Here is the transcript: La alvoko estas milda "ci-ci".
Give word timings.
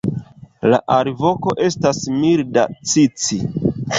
La 0.73 0.79
alvoko 0.95 1.53
estas 1.67 2.01
milda 2.23 2.65
"ci-ci". 2.93 3.41